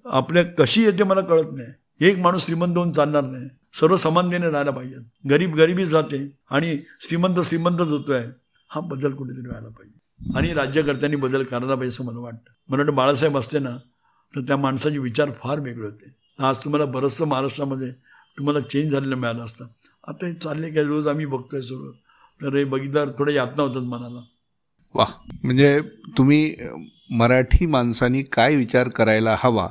[0.07, 1.73] आपल्या कशी येते मला कळत नाही.
[2.01, 3.49] एक माणूस श्रीमंत होऊन चालणार नाही.
[3.75, 4.97] सर्व समानतेने राहायला पाहिजे.
[5.31, 6.19] गरीब गरिबीच राहते
[6.51, 8.27] आणि श्रीमंत श्रीमंतच होतो आहे
[8.71, 10.33] हा बदल कुठेतरी व्हायला पाहिजे.
[10.39, 12.51] आणि राज्यकर्त्यांनी बदल करायला पाहिजे असं मला वाटतं.
[12.69, 13.77] मला वाटतं बाळासाहेब असते ना
[14.35, 16.15] तर त्या माणसाचे विचार फार वेगळे होते.
[16.39, 17.91] आज तुम्हाला बरंचसं महाराष्ट्रामध्ये
[18.39, 19.67] तुम्हाला चेंज झालेलं मिळालं असतं.
[20.09, 21.91] आता हे चालले काय रोज आम्ही बघतोय सर्व
[22.41, 24.21] तर हे बघितल्यावर थोड्या यातना होतात मनाला.
[24.95, 25.05] वा
[25.45, 25.79] म्हणजे
[26.19, 26.55] तुम्ही
[27.11, 29.67] मराठी माणसांनी काय विचार करायला हवा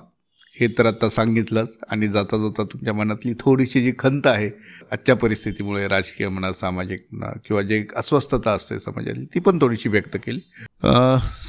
[0.60, 4.50] हे तर आता सांगितलंच आणि जाता जाता तुमच्या मनातली थोडीशी जी खंत आहे
[4.92, 9.90] आजच्या परिस्थितीमुळे राजकीय म्हणा सामाजिक म्हणा किंवा जे एक अस्वस्थता असते समाजातली ती पण थोडीशी
[9.90, 10.40] व्यक्त केली.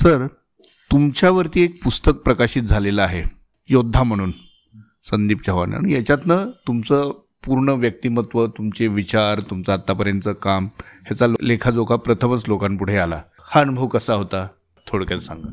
[0.03, 0.27] सर
[0.90, 3.22] तुमच्यावरती एक पुस्तक प्रकाशित झालेलं आहे
[3.68, 4.33] योद्धा म्हणून
[5.11, 5.75] संदीप चव्हाण.
[5.75, 7.11] आणि याच्यातनं तुमचं
[7.44, 13.22] पूर्ण व्यक्तिमत्व तुमचे विचार तुमचं आत्तापर्यंतचं काम ह्याचा लेखाजोखा प्रथमच लोकांपुढे आला.
[13.53, 14.46] हा अनुभव कसा होता?
[14.87, 15.49] थोडक्यात सांगा.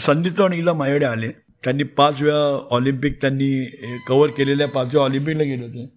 [0.00, 1.28] संदीप चौणीला एकदा माझ्याकडे आले.
[1.64, 3.64] त्यांनी पाच वेळा ऑलिम्पिक त्यांनी
[4.08, 5.92] कव्हर केलेल्या पाच वेळा ऑलिम्पिकला गेले होते.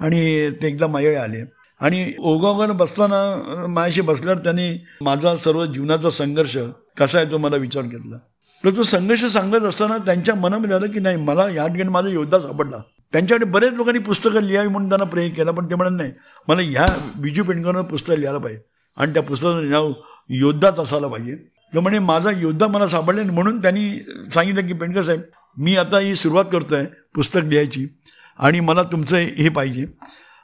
[0.00, 1.44] आणि ते एकदा माझ्याकडे आले.
[1.80, 6.56] आणि ओगावगानं बसताना मायाशी माझ्याशी बसल्यावर त्यांनी माझा सर्व जीवनाचा संघर्ष
[6.98, 8.18] कसा आहे तो मला विचार घेतला.
[8.64, 12.38] तर तो संघर्ष सांगत असताना त्यांच्या मनामध्ये आलं की नाही मला या ठिकाणी माझा योद्धा
[12.38, 12.76] सापडला.
[13.12, 16.12] त्यांच्याकडे बरेच लोकांनी पुस्तकं लिहावी म्हणून त्यांना प्रेम केला पण ते म्हणत नाही
[16.48, 18.62] मला ह्या बिजू पेंडकरनं पुस्तक लिहायला पाहिजे.
[18.96, 19.92] आणि त्या पुस्तकाचं नाव
[20.28, 21.53] योद्धाच असायला पाहिजे.
[21.74, 23.90] तर म्हणे माझा योद्धा मला सापडले म्हणून त्यांनी
[24.34, 25.20] सांगितलं की पेंडकर साहेब
[25.56, 27.86] मी आता ही सुरुवात करतो आहे पुस्तक लिहायची
[28.38, 29.86] आणि मला तुमचं हे पाहिजे.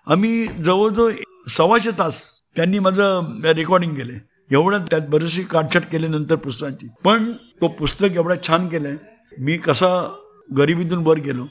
[0.07, 1.13] आम्ही जवळजवळ
[1.49, 2.23] सव्वाशे तास
[2.57, 4.13] त्यांनी माझं रेकॉर्डिंग केलं
[4.51, 6.89] एवढं त्यात बरेचशी काटछाट केल्यानंतर पुस्तकांची.
[7.05, 10.17] पण तो पुस्तक एवढा छान केलं आहे मी कसा
[10.57, 11.47] गरिबीतून वर गेलो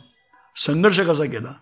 [0.56, 1.54] संघर्ष कसा केला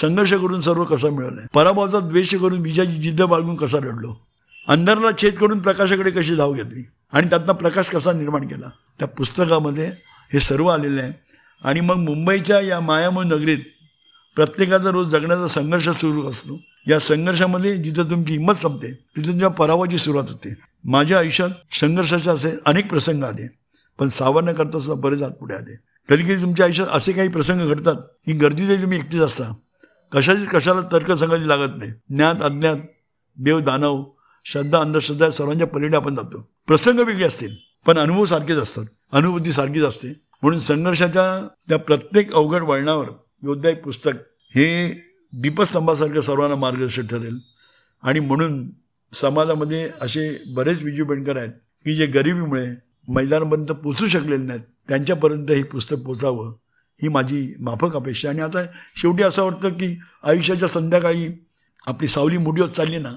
[0.00, 4.27] संघर्ष करून सर्व कसा कसं आहे पराभवाचा द्वेष करून विजयाची जिद्द बाळगून कसा रडलो
[4.68, 6.88] अंधाराला छेद करून प्रकाशाकडे कशी धाव घेतली?
[7.12, 8.70] आणि त्यातनं प्रकाश कसा निर्माण केला?
[8.98, 9.86] त्या पुस्तकामध्ये
[10.32, 11.12] हे सर्व आलेलं आहे.
[11.64, 13.58] आणि मग मुंबईच्या या मायामय नगरीत
[14.36, 16.60] प्रत्येकाचा रोज जगण्याचा संघर्ष सुरू असतो.
[16.86, 20.54] या संघर्षामध्ये जिथं तुमची हिंमत संपते तिथं तुमच्या पराभवाची सुरुवात होते.
[20.84, 23.46] माझ्या आयुष्यात संघर्षाचे असे अनेक प्रसंग आले
[23.98, 25.76] पण सावरणं करता सुद्धा बरेच हात पुढे आले.
[26.08, 29.54] कधी कधी तुमच्या आयुष्यात असे काही प्रसंग घडतात की गर्दीत तुम्ही एकटीच असता.
[30.12, 31.90] कशाचीच कशाला तर्कसंगती लागत नाही.
[31.90, 32.76] ज्ञात अज्ञात
[33.36, 34.04] देव दानव
[34.52, 36.48] श्रद्धा अंधश्रद्धा सर्वांच्या पलीकडे आपण जातो.
[36.66, 37.54] प्रसंग वेगळे असतील
[37.86, 40.08] पण अनुभव सारखेच असतात अनुभूती सारखीच असते.
[40.42, 43.08] म्हणून संघर्षाच्या त्या प्रत्येक अवघड वळणावर
[43.42, 44.12] योद्धा एक पुस्तक
[44.54, 44.66] हे
[45.32, 47.38] दीपस्तंभासारखं सर्वांना मार्गदर्शक ठरेल.
[48.02, 48.70] आणि म्हणून
[49.12, 51.52] समाजामध्ये असे बरेच विजू पेंडकर आहेत
[51.84, 52.66] की जे गरिबीमुळे
[53.08, 54.60] मैदानापर्यंत पोचू शकलेले नाहीत.
[54.88, 56.54] त्यांच्यापर्यंत हे पुस्तक पोचावं
[57.02, 58.64] ही माझी माफक अपेक्षा आणि आता
[58.96, 61.28] शेवटी असं वाटतं की आयुष्याच्या संध्याकाळी
[61.86, 63.12] आपली सावली मोठी होत चालली ना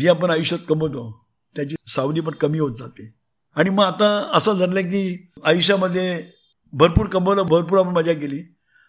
[0.00, 1.26] जी आपण आयुष्यात कमवतो
[1.56, 3.14] त्याची सावली पण कमी होत जाते.
[3.56, 6.22] आणि मग आता असं झालं की आयुष्यामध्ये
[6.72, 8.42] भरपूर कमवलं भरपूर आपण मजा केली.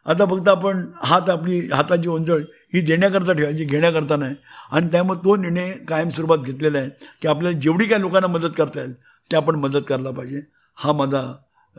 [0.05, 2.41] आता फक्त आपण हात आपली हाताची ओंजळ
[2.73, 4.35] ही देण्याकरता ठेवायची घेण्याकरता नाही.
[4.71, 6.89] आणि त्यामुळे तो निर्णय कायमस्वरूपात घेतलेला आहे
[7.21, 8.93] की आपल्याला जेवढी काय लोकांना मदत करता येईल
[9.31, 10.41] ते आपण मदत करायला पाहिजे.
[10.75, 11.33] हा माझा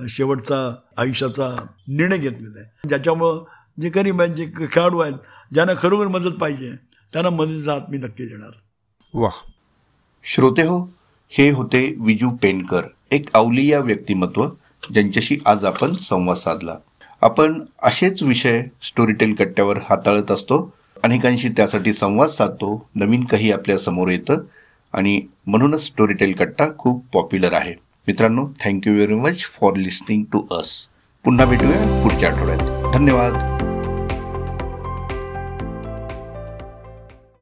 [0.08, 2.88] शेवटचा आयुष्याचा निर्णय घेतलेला आहे.
[2.88, 3.44] ज्याच्यामुळं
[3.80, 5.14] जे गरीब आहेत जे खेळाडू आहेत
[5.52, 6.74] ज्यांना खरोखर मदत पाहिजे
[7.12, 8.50] त्यांना मदतीचा हात मी नक्की देणार.
[9.14, 9.28] वा
[10.24, 10.78] श्रोते हो
[11.30, 14.46] हे होते विजू पेनकर एक अवलिया व्यक्तिमत्व
[14.92, 16.74] ज्यांच्याशी आज आपण संवाद साधला.
[17.20, 24.40] आपण असेच विषय स्टोरीटेल कट्ट्यावर हाताळत असतो अनेकांशी त्यासाठी संवाद साधतो नवीन काही आपल्यासमोर येतं
[24.92, 27.74] आणि म्हणूनच स्टोरीटेल कट्टा खूप पॉप्युलर आहे.
[28.08, 30.88] मित्रांनो thank you very much for listening to us
[31.24, 32.92] पुन्हा भेटूया पुढच्या आठवड्यात.
[32.94, 33.63] धन्यवाद.